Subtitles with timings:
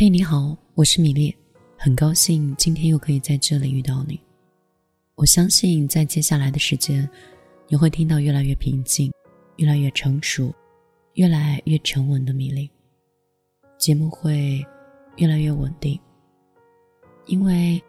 [0.00, 1.36] 嘿，你好，我是米粒，
[1.76, 4.20] 很高兴今天又可以在这里遇到你。
[5.16, 7.10] 我相信在接下来的时间，
[7.66, 9.12] 你会听到越来越平静、
[9.56, 10.54] 越来越成熟、
[11.14, 12.70] 越来越沉稳的米粒。
[13.76, 14.64] 节目会
[15.16, 15.98] 越来越稳定，
[17.26, 17.82] 因为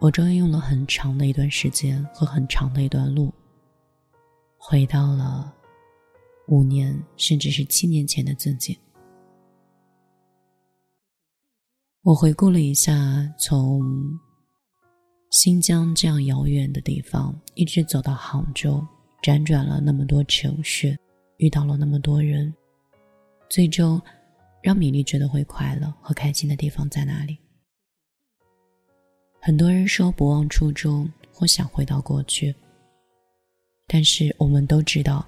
[0.00, 3.32] 我终于用了很长的一段时间和很长的一段路，
[4.58, 5.54] 回到了
[6.48, 8.76] 五年甚至是七年前的自己。
[12.04, 12.92] 我回顾了一下，
[13.38, 13.80] 从
[15.30, 18.84] 新疆这样遥远的地方，一直走到杭州，
[19.22, 20.98] 辗转了那么多城市，
[21.36, 22.52] 遇到了那么多人，
[23.48, 24.02] 最终
[24.60, 27.38] 让米粒觉得会快乐和开心的地方在哪里？
[29.40, 32.52] 很多人说不忘初衷或想回到过去，
[33.86, 35.24] 但是我们都知道，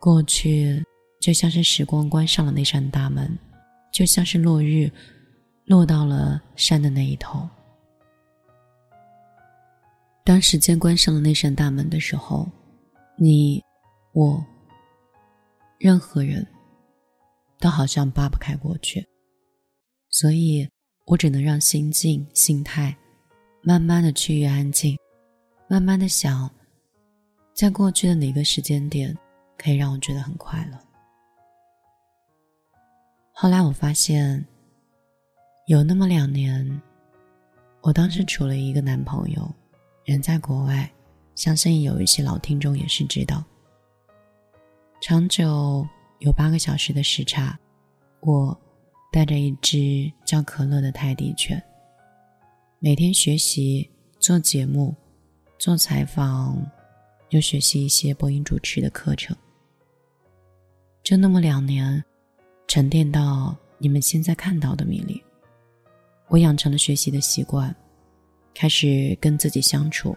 [0.00, 0.84] 过去
[1.20, 3.38] 就像是时光关上了那扇大门，
[3.92, 4.90] 就像是落日。
[5.64, 7.48] 落到了山的那一头。
[10.22, 12.48] 当时间关上了那扇大门的时候，
[13.16, 13.62] 你、
[14.12, 14.44] 我、
[15.78, 16.46] 任何人，
[17.58, 19.06] 都好像扒不开过去。
[20.08, 20.68] 所以
[21.06, 22.96] 我只能让心境、心态，
[23.62, 24.98] 慢慢的趋于安静，
[25.68, 26.50] 慢慢的想，
[27.54, 29.16] 在过去的哪个时间点，
[29.58, 30.78] 可以让我觉得很快乐。
[33.32, 34.44] 后来我发现。
[35.66, 36.82] 有那么两年，
[37.80, 39.50] 我当时处了一个男朋友，
[40.04, 40.92] 人在国外，
[41.34, 43.42] 相信有一些老听众也是知道。
[45.00, 45.86] 长久
[46.18, 47.58] 有八个小时的时差，
[48.20, 48.54] 我
[49.10, 51.62] 带着一只叫可乐的泰迪犬，
[52.78, 54.94] 每天学习做节目、
[55.58, 56.62] 做采访，
[57.30, 59.34] 又学习一些播音主持的课程。
[61.02, 62.04] 就那么两年，
[62.68, 65.23] 沉淀到你们现在看到的米粒。
[66.28, 67.74] 我养成了学习的习惯，
[68.54, 70.16] 开始跟自己相处，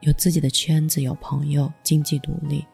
[0.00, 2.64] 有自己的圈子，有朋友，经济独立，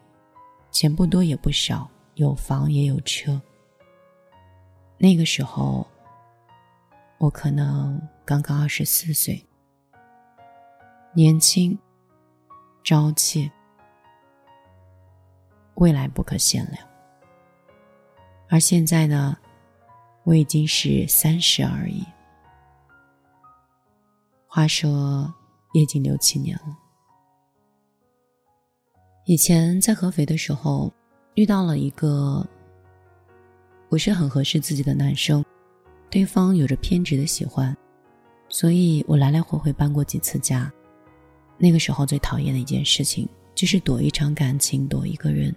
[0.70, 3.41] 钱不多也不少，有房也有车。
[4.98, 5.86] 那个时候，
[7.18, 9.47] 我可能刚刚二十四岁，
[11.14, 11.78] 年轻、
[12.82, 13.50] 朝气，
[15.74, 16.86] 未来不可限量。
[18.48, 19.36] 而现在呢，
[20.24, 22.04] 我已经是三十而已。
[24.52, 25.32] 话说，
[25.74, 26.76] 也已经六七年了。
[29.24, 30.92] 以前在合肥的时候，
[31.34, 32.44] 遇到了一个
[33.88, 35.44] 不是很合适自己的男生，
[36.10, 37.74] 对方有着偏执的喜欢，
[38.48, 40.68] 所以我来来回回搬过几次家。
[41.56, 45.54] 那个时候最讨厌的一件事情，就是躲一场感情，躲一个人。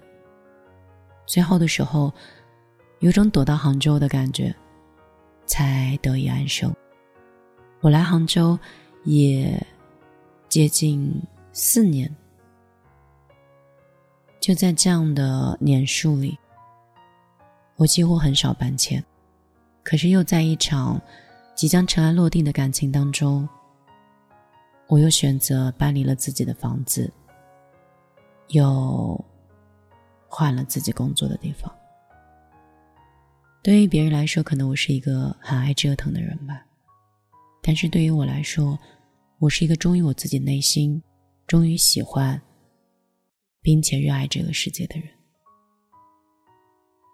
[1.26, 2.14] 最后的时候，
[3.00, 4.56] 有种躲到杭州的感觉，
[5.48, 6.72] 才得以安生。
[7.82, 8.56] 我来杭州。
[9.04, 9.62] 也
[10.48, 11.22] 接近
[11.52, 12.14] 四年，
[14.40, 16.38] 就在这样的年数里，
[17.76, 19.04] 我几乎很少搬迁，
[19.84, 21.02] 可是又在一场
[21.56, 23.48] 即将尘埃落定的感情当中，
[24.88, 27.12] 我又选择搬离了自己的房子，
[28.50, 29.20] 又
[30.28, 31.74] 换了自己工作的地方。
[33.62, 36.66] 对于别人来说，可能我是一个很爱折腾的人吧。
[37.66, 38.78] 但是对于我来说，
[39.40, 41.02] 我是一个忠于我自己内心、
[41.48, 42.40] 忠于喜欢，
[43.62, 45.08] 并且热爱这个世界的人。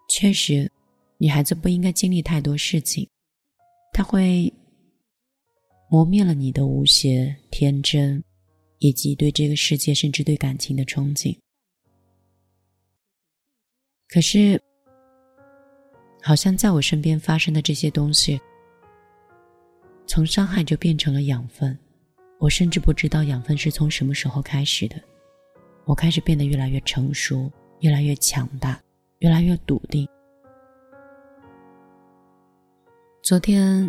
[0.08, 0.68] 确实，
[1.18, 3.08] 女孩子不应该经历太多事情，
[3.92, 4.52] 它会
[5.88, 8.20] 磨灭了你的无邪、天真，
[8.80, 11.38] 以及对这个世界甚至对感情的憧憬。
[14.08, 14.60] 可是，
[16.20, 18.40] 好像在我身边发生的这些东西。
[20.10, 21.78] 从伤害就变成了养分，
[22.40, 25.00] 我甚至不知道养分是从什么时候开始的。
[25.84, 27.48] 我开始变得越来越成熟，
[27.78, 28.82] 越来越强大，
[29.20, 30.08] 越来越笃定。
[33.22, 33.88] 昨天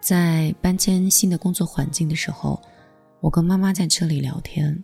[0.00, 2.60] 在搬迁新的工作环境的时候，
[3.20, 4.76] 我跟妈妈在车里聊天。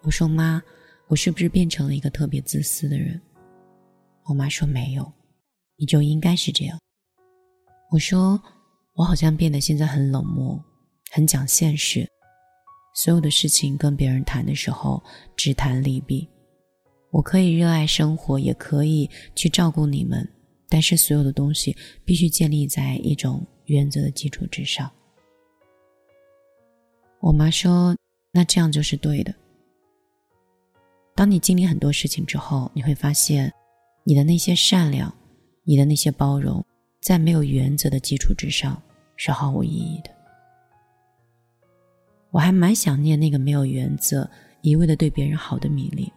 [0.00, 0.62] 我说：“妈，
[1.08, 3.20] 我是不是变成了一个特别自私的人？”
[4.24, 5.12] 我妈说：“没有，
[5.76, 6.80] 你就应该是这样。”
[7.92, 8.42] 我说。
[8.94, 10.62] 我好像变得现在很冷漠，
[11.10, 12.08] 很讲现实，
[12.94, 15.02] 所有的事情跟别人谈的时候
[15.36, 16.28] 只谈利弊。
[17.10, 20.28] 我可以热爱生活，也可以去照顾你们，
[20.68, 24.90] 但是所有的东西必须建立在一种原则的基础之上。
[27.20, 27.96] 我妈说
[28.30, 29.34] ：“那这样就是对的。”
[31.16, 33.52] 当你经历很多事情之后，你会发现，
[34.04, 35.12] 你的那些善良，
[35.64, 36.64] 你的那些包容。
[37.04, 38.82] 在没有原则的基础之上
[39.14, 40.10] 是毫无意义的。
[42.30, 44.28] 我还蛮想念那个没有原则、
[44.62, 46.10] 一味的对别人好的米粒，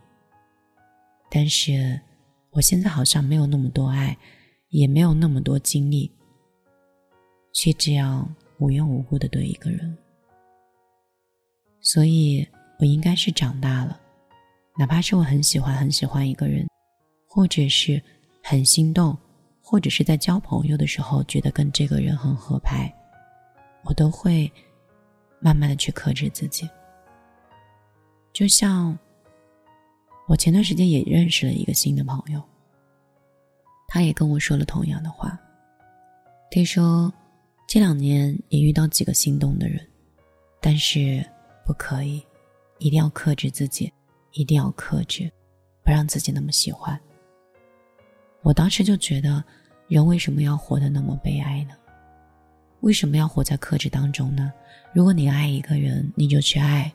[1.29, 1.99] 但是
[2.51, 4.17] 我现在好像没有那么多爱，
[4.69, 6.09] 也没有那么多精力，
[7.51, 9.97] 去这样无缘无故的对一个人。
[11.81, 12.47] 所以，
[12.79, 13.99] 我应该是长大了，
[14.79, 16.65] 哪怕是我很喜欢很喜欢一个人，
[17.27, 18.01] 或者是
[18.41, 19.15] 很心动，
[19.69, 22.93] 或者是在交朋友的时候觉得跟这个人很合拍，
[23.83, 24.49] 我都会。
[25.39, 26.67] 慢慢的去克制自己，
[28.33, 28.97] 就像
[30.27, 32.41] 我前段时间也认识了一个新的朋友，
[33.87, 35.39] 他也跟我说了同样的话。
[36.49, 37.13] 听说
[37.67, 39.79] 这两年也遇到几个心动的人，
[40.59, 41.23] 但是
[41.63, 42.25] 不可以，
[42.79, 43.93] 一定要克制自己，
[44.31, 45.31] 一定要克制，
[45.83, 46.99] 不让自己那么喜欢。
[48.47, 49.43] 我当时就觉得，
[49.89, 51.75] 人为什么要活得那么悲哀呢？
[52.79, 54.53] 为什么要活在克制当中呢？
[54.93, 56.89] 如果你爱一个人，你就去爱；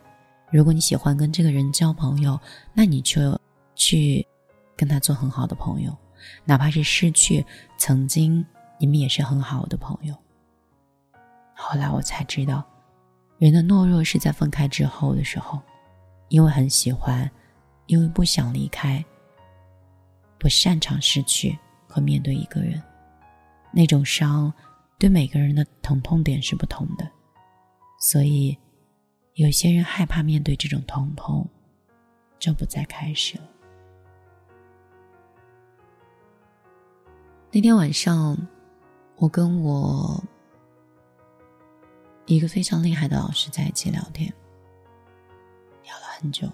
[0.50, 2.40] 如果你喜欢跟这个人交朋友，
[2.72, 3.38] 那你就
[3.74, 4.26] 去
[4.74, 5.94] 跟他做很好的朋友，
[6.46, 7.44] 哪怕是失去，
[7.76, 8.42] 曾经
[8.78, 10.14] 你们也是很好的朋友。
[11.52, 12.64] 后来我才知道，
[13.36, 15.60] 人的懦弱是在分开之后的时候，
[16.30, 17.30] 因为很喜欢，
[17.84, 19.04] 因为不想离开，
[20.42, 21.56] 不擅长失去
[21.86, 22.82] 和面对一个人，
[23.72, 24.52] 那种伤。
[24.98, 27.08] 对每个人的疼痛点是不同的，
[27.98, 28.56] 所以
[29.34, 31.48] 有些人害怕面对这种疼痛，
[32.40, 33.48] 就不再开始了。
[37.52, 38.36] 那天晚上，
[39.16, 40.22] 我跟我
[42.26, 44.32] 一个非常厉害的老师在一起聊天，
[45.84, 46.48] 聊了很久。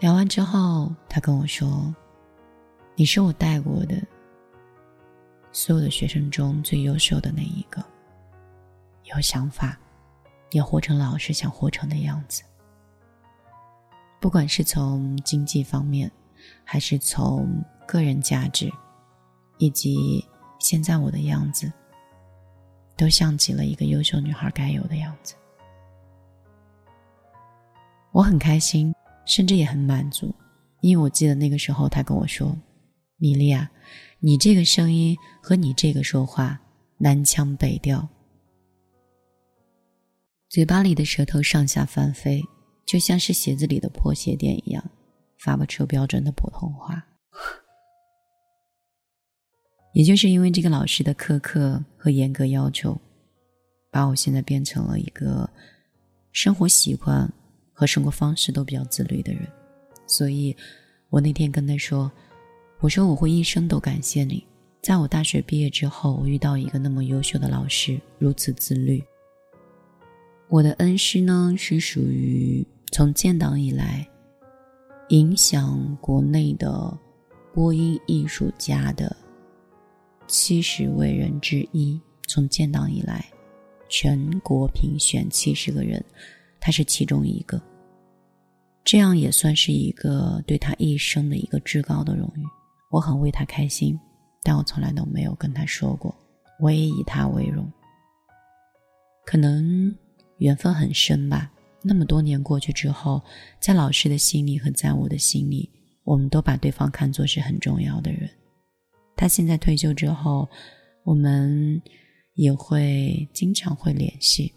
[0.00, 1.94] 聊完之后，他跟我说
[2.96, 4.02] ：“你是我带过的。”
[5.52, 7.84] 所有的学生中最优秀的那一个，
[9.04, 9.78] 有想法，
[10.52, 12.42] 也活成老师想活成的样子。
[14.20, 16.10] 不管是从经济方面，
[16.64, 18.72] 还是从个人价值，
[19.58, 20.26] 以及
[20.58, 21.70] 现在我的样子，
[22.96, 25.34] 都像极了一个优秀女孩该有的样子。
[28.12, 28.94] 我很开心，
[29.24, 30.34] 甚至也很满足，
[30.80, 32.56] 因为我记得那个时候他跟我说
[33.18, 33.70] ：“米莉亚。”
[34.22, 36.60] 你这个声音和你这个说话
[36.98, 38.06] 南腔北调，
[40.50, 42.44] 嘴巴里的舌头上下翻飞，
[42.86, 44.90] 就像是鞋子里的破鞋垫一样，
[45.38, 47.02] 发不出标准的普通话。
[49.94, 53.00] 也就是因为这个老师的苛刻和严格要求，
[53.90, 55.48] 把我现在变成了一个
[56.30, 57.32] 生活习惯
[57.80, 59.48] 和生活方式都比较自律的人。
[60.06, 60.54] 所以，
[61.08, 62.12] 我那天跟他说。
[62.82, 64.42] 我说我会一生都感谢你，
[64.80, 69.02] 在我大学毕业之后，我遇到一个那么优秀的老师，如此自律。
[70.48, 74.08] 我的恩师呢，是属于从建党以来，
[75.10, 76.98] 影响国内的
[77.52, 79.14] 播音艺术家的
[80.26, 82.00] 七十位人之一。
[82.26, 83.30] 从建党以来，
[83.90, 86.02] 全国评选七十个人，
[86.58, 87.60] 他是其中一个。
[88.90, 92.42] 这样也算是一个对他一生的一个至高的荣誉。
[92.90, 93.96] 我很为他开心，
[94.42, 96.12] 但我从来都没有跟他说过，
[96.58, 97.70] 我也以他为荣。
[99.24, 99.96] 可能
[100.38, 101.52] 缘分很深吧。
[101.82, 103.22] 那么多年过去之后，
[103.60, 105.70] 在老师的心里和在我的心里，
[106.02, 108.28] 我们都把对方看作是很重要的人。
[109.14, 110.48] 他现在退休之后，
[111.04, 111.80] 我们
[112.34, 114.52] 也会经常会联系。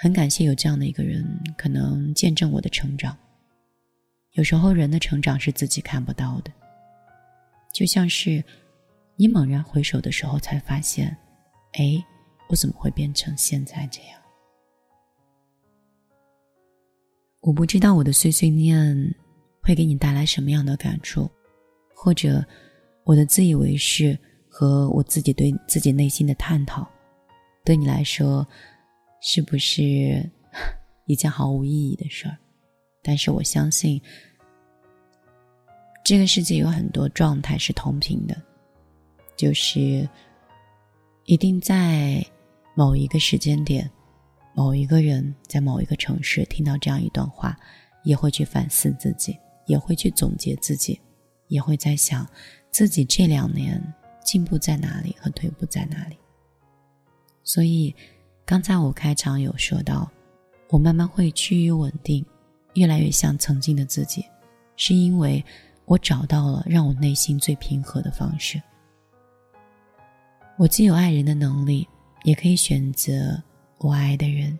[0.00, 1.26] 很感谢有这样的一个人，
[1.56, 3.18] 可能见证我的成长。
[4.34, 6.52] 有时候人的成长是自己看不到的，
[7.74, 8.42] 就像是
[9.16, 11.08] 你猛然回首的时候，才发现，
[11.72, 12.00] 哎，
[12.48, 14.20] 我怎么会变成现在这样？
[17.40, 19.12] 我不知道我的碎碎念
[19.60, 21.28] 会给你带来什么样的感触，
[21.92, 22.44] 或者
[23.02, 24.16] 我的自以为是
[24.48, 26.88] 和我自己对自己内心的探讨，
[27.64, 28.46] 对你来说
[29.20, 30.28] 是不是
[31.06, 32.36] 一件毫无意义的事儿？
[33.02, 34.00] 但是我相信，
[36.04, 38.36] 这个世界有很多状态是同频的，
[39.36, 40.08] 就是
[41.24, 42.24] 一定在
[42.74, 43.90] 某一个时间点，
[44.54, 47.58] 某一个人在某一个城市听到这样一段话，
[48.04, 51.00] 也会去反思自己，也会去总结自己，
[51.48, 52.28] 也会在想
[52.70, 53.82] 自己这两年
[54.24, 56.16] 进步在哪里和退步在哪里。
[57.42, 57.94] 所以，
[58.48, 60.10] 刚才我开场有说到，
[60.70, 62.24] 我慢慢会趋于稳定。
[62.72, 64.24] 越来越像曾经的自己，
[64.74, 65.44] 是因为
[65.84, 68.58] 我找到了让我内心最平和的方式。
[70.56, 71.86] 我既有爱人的能力，
[72.24, 73.38] 也可以选择
[73.76, 74.58] 我爱的人。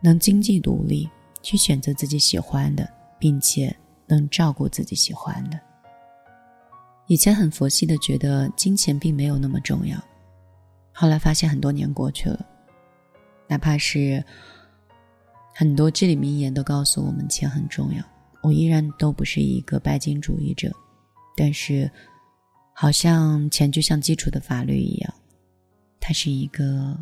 [0.00, 1.06] 能经济独立，
[1.42, 5.60] 去选择自己喜欢的，并且能照顾自己喜欢的。
[7.08, 10.02] 以前很佛系的觉得金钱并没有那么重要，
[10.94, 12.46] 后来发现很多年过去了，
[13.50, 14.24] 哪怕是
[15.54, 18.02] 很多至理名言都告诉我们钱很重要，
[18.40, 20.72] 我依然都不是一个拜金主义者。
[21.36, 21.90] 但是。
[22.72, 25.14] 好像钱就像基础的法律一样，
[26.00, 26.96] 它是一个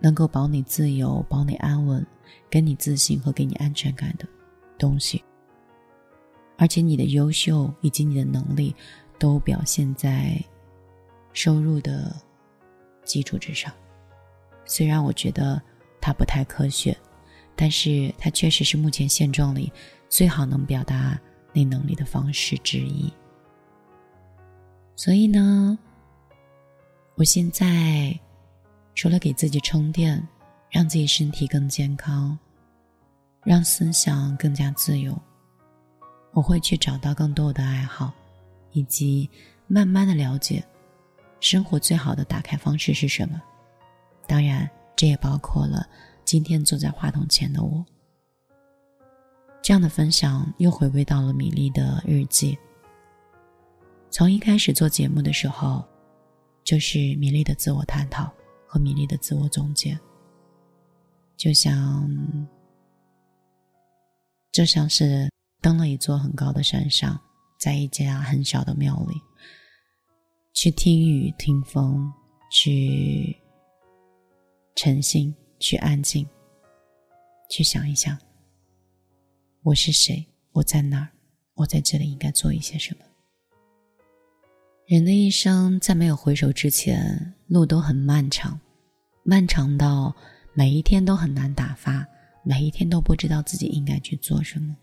[0.00, 2.06] 能够保你自由、保你安稳、
[2.48, 4.28] 给你自信和给你安全感的
[4.78, 5.20] 东西。
[6.56, 8.72] 而且你的优秀以及你的能力，
[9.18, 10.40] 都表现在
[11.32, 12.14] 收入的
[13.04, 13.72] 基础之上。
[14.68, 15.60] 虽然我觉得
[16.00, 16.96] 它不太科学，
[17.56, 19.72] 但是它确实是目前现状里
[20.08, 21.18] 最好能表达
[21.52, 23.12] 内能力的方式之一。
[24.94, 25.76] 所以呢，
[27.14, 28.16] 我现在
[28.94, 30.22] 除了给自己充电，
[30.70, 32.38] 让自己身体更健康，
[33.44, 35.16] 让思想更加自由，
[36.32, 38.12] 我会去找到更多的爱好，
[38.72, 39.30] 以及
[39.66, 40.62] 慢慢的了解
[41.40, 43.40] 生活最好的打开方式是什么。
[44.28, 45.88] 当然，这也包括了
[46.24, 47.84] 今天坐在话筒前的我。
[49.62, 52.56] 这样的分享又回归到了米粒的日记。
[54.10, 55.84] 从一开始做节目的时候，
[56.62, 58.32] 就是米粒的自我探讨
[58.66, 59.98] 和米粒的自我总结。
[61.36, 62.08] 就像，
[64.52, 65.30] 就像是
[65.60, 67.18] 登了一座很高的山上，
[67.58, 69.20] 在一家很小的庙里，
[70.54, 72.12] 去听雨、听风，
[72.50, 73.36] 去
[74.80, 76.24] 沉心、去安静，
[77.50, 78.16] 去想一想，
[79.64, 80.24] 我是谁？
[80.52, 81.08] 我在哪儿？
[81.54, 83.04] 我在这里应该做一些什么？
[84.86, 88.60] 人的一生，在没有回首之前，路都很漫长，
[89.24, 90.14] 漫长到
[90.54, 92.06] 每一天都很难打发，
[92.44, 94.76] 每一天都不知道自己应该去做什么。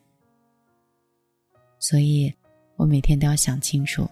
[1.80, 2.34] 所以，
[2.75, 4.06] 我每天都要想清楚，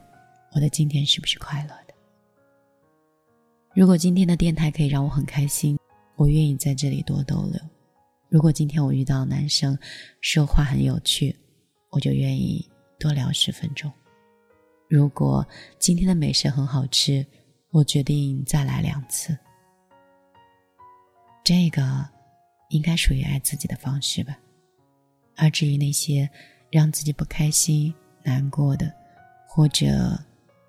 [0.54, 1.83] 我的今天是不是快乐。
[3.76, 5.80] 如果今天的电台可以让我很开心，
[6.16, 7.60] 我愿意在这里多逗留；
[8.30, 9.76] 如果今天我遇到男生
[10.22, 11.36] 说话很有趣，
[11.90, 13.92] 我就愿意多聊十分钟。
[14.88, 15.44] 如果
[15.80, 17.26] 今天的美食很好吃，
[17.72, 19.36] 我决定再来两次。
[21.44, 22.08] 这个
[22.70, 24.38] 应该属于爱自己的方式吧。
[25.36, 26.30] 而至于那些
[26.70, 28.94] 让自己不开心、难过的，
[29.48, 30.16] 或者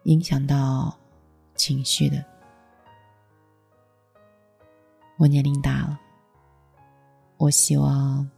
[0.04, 0.98] 影响到
[1.54, 2.24] 情绪的，
[5.16, 5.98] 我年龄大了，
[7.36, 8.28] 我希望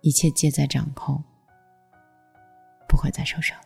[0.00, 1.22] 一切皆在掌控，
[2.88, 3.64] 不会再受伤了。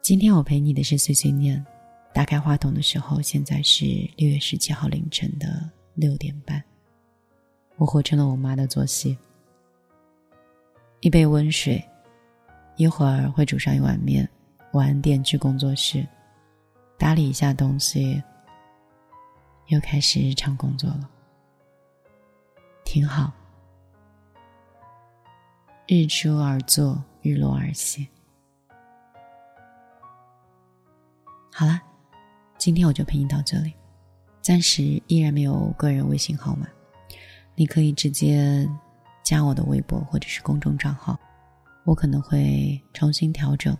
[0.00, 1.64] 今天我陪你的是碎碎念。
[2.12, 3.84] 打开话筒的时候，现在是
[4.16, 6.60] 六月十七号凌晨的六点半。
[7.76, 9.16] 我活成了我妈的作息：
[11.00, 11.80] 一杯温水，
[12.76, 14.28] 一会儿会煮上一碗面，
[14.72, 16.04] 晚点去工作室
[16.98, 18.20] 打理一下东西，
[19.70, 21.08] 又开始日常工作了。
[22.84, 23.32] 挺好，
[25.86, 28.08] 日出而作，日落而息。
[31.52, 31.80] 好了，
[32.58, 33.72] 今天我就陪你到这里。
[34.42, 36.66] 暂时依然没有个人微信号码，
[37.54, 38.68] 你可以直接
[39.22, 41.16] 加我的微博或者是公众账号，
[41.84, 43.76] 我可能会重新调整，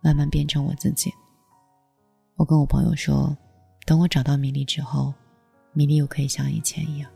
[0.00, 1.12] 慢慢变成我自己。
[2.36, 3.36] 我跟我朋友说，
[3.84, 5.12] 等我找到米粒之后，
[5.76, 7.10] 米粒又可以像以前一样。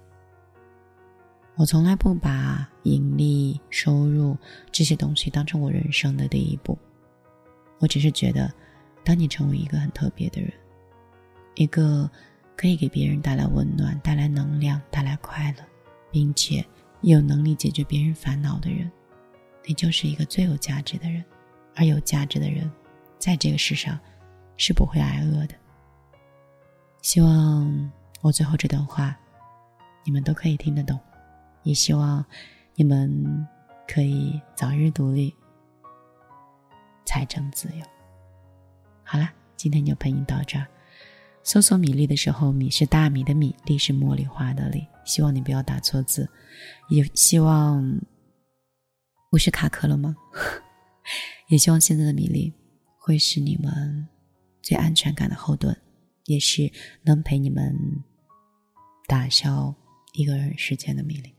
[1.56, 4.36] 我从来不把盈利、收入
[4.70, 6.78] 这些东西当成我人生的第一步，
[7.78, 8.52] 我只是觉得。
[9.02, 10.52] 当你成为一个很特别的人，
[11.54, 12.08] 一个
[12.54, 15.64] 可以给别人带来温暖、带来能量、带来快乐，
[16.12, 16.64] 并且
[17.00, 18.92] 有能力解决别人烦恼的人，
[19.64, 21.24] 你就是一个最有价值的人。
[21.74, 22.70] 而有价值的人，
[23.18, 23.98] 在这个世上
[24.58, 25.54] 是不会挨饿的。
[27.00, 27.90] 希望
[28.22, 29.16] 我最后这段话，
[30.04, 30.98] 你们都可以听得懂，
[31.62, 32.22] 也希望
[32.74, 33.46] 你们
[33.88, 35.34] 可以早日独立，
[37.06, 37.84] 财政自由。
[39.02, 40.66] 好了，今天就陪你到这儿。
[41.42, 44.86] 搜索米粒的时候，米是大米的米，粒是茉莉花的粒。
[45.06, 46.28] 希望你不要打错字，
[46.90, 47.98] 也希望
[49.30, 50.14] 不是卡壳了吗？
[51.48, 52.52] 也希望现在的米粒
[52.98, 54.06] 会是你们
[54.60, 55.74] 最安全感的后盾，
[56.26, 56.70] 也是
[57.02, 57.74] 能陪你们
[59.10, 59.74] 打消
[60.12, 61.34] 一个人时间的命令。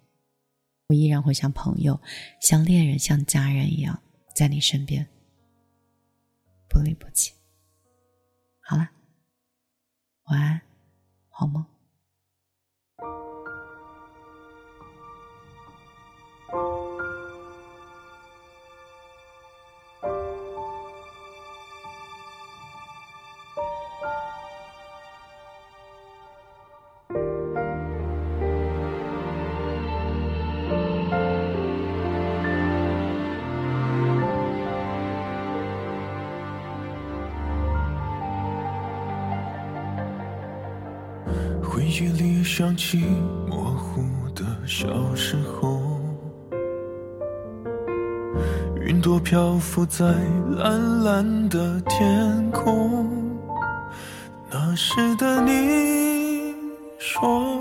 [0.87, 2.01] 我依然会像朋友、
[2.41, 4.03] 像恋人、像家人一样
[4.35, 5.07] 在你身边，
[6.67, 7.31] 不离不弃。
[8.59, 8.89] 好了，
[10.25, 10.61] 晚安，
[11.29, 11.65] 好梦。
[42.01, 42.97] 记忆里想起
[43.47, 44.01] 模糊
[44.33, 45.99] 的小时候，
[48.83, 50.15] 云朵漂浮在
[50.57, 53.07] 蓝蓝的天空。
[54.49, 56.55] 那时的你
[56.97, 57.59] 说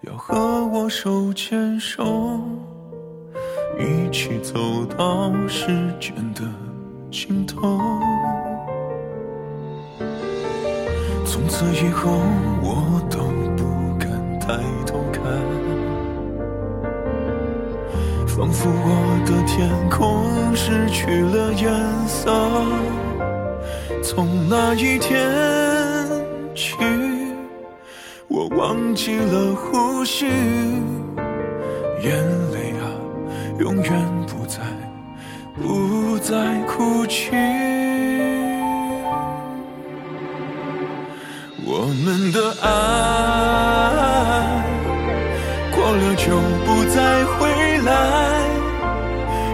[0.00, 2.40] 要和我手牵手，
[3.78, 5.68] 一起走到时
[6.00, 6.42] 间的
[7.08, 7.78] 尽头。
[11.24, 12.10] 从此以后，
[12.62, 13.17] 我都
[14.48, 14.54] 抬
[14.86, 15.22] 头看，
[18.26, 20.24] 仿佛我的天空
[20.56, 21.70] 失去了颜
[22.08, 22.32] 色。
[24.02, 25.30] 从那一天
[26.54, 26.76] 起，
[28.26, 30.24] 我忘记了呼吸，
[32.02, 32.16] 眼
[32.50, 32.88] 泪啊，
[33.58, 33.92] 永远
[34.26, 34.62] 不再，
[35.60, 36.34] 不再
[36.66, 37.36] 哭泣。
[41.70, 42.68] 我们的爱
[46.98, 47.46] 再回
[47.86, 47.90] 来，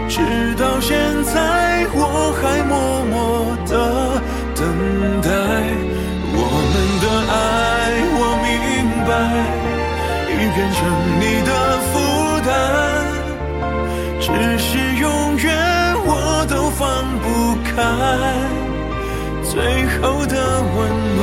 [0.08, 0.16] 直
[0.54, 2.00] 到现在我
[2.40, 2.72] 还默
[3.12, 3.14] 默
[3.66, 3.72] 的
[4.56, 4.64] 等
[5.20, 5.28] 待。
[6.36, 6.40] 我
[6.72, 7.36] 们的爱，
[8.16, 8.48] 我明
[9.06, 9.12] 白，
[10.30, 10.80] 已变成
[11.20, 11.50] 你的
[11.90, 11.92] 负
[12.46, 12.48] 担，
[14.18, 14.26] 只
[14.58, 14.66] 是
[15.02, 15.04] 永
[15.36, 15.44] 远
[16.06, 16.08] 我
[16.48, 16.82] 都放
[17.20, 17.26] 不
[17.62, 17.70] 开
[19.42, 19.52] 最
[20.00, 20.32] 后的
[20.74, 20.76] 温
[21.18, 21.22] 暖。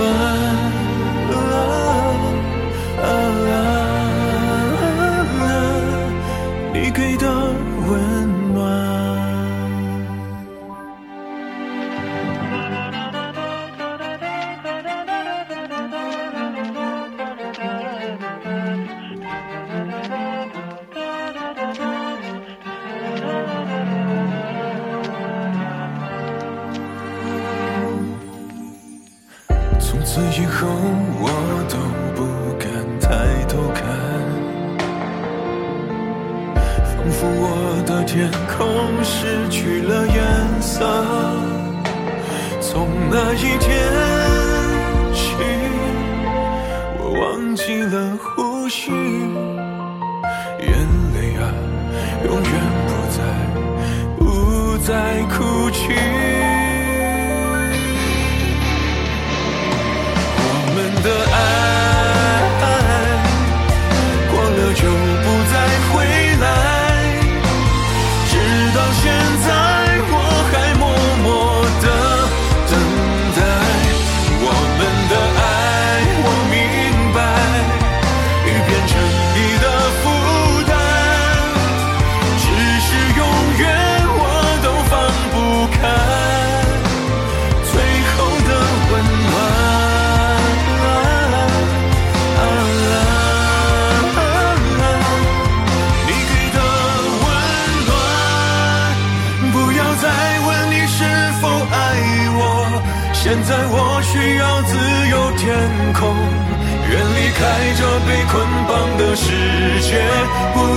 [38.13, 40.85] 天空失去了颜色。
[42.59, 43.87] 从那一天
[45.13, 45.33] 起，
[46.99, 48.91] 我忘记了呼吸，
[50.59, 50.69] 眼
[51.15, 51.55] 泪啊，
[52.25, 52.51] 永远
[52.85, 53.23] 不再，
[54.19, 54.91] 不再
[55.29, 55.79] 哭泣。
[60.35, 60.45] 我
[60.75, 61.39] 们的爱
[109.15, 110.01] 世界，
[110.53, 110.70] 不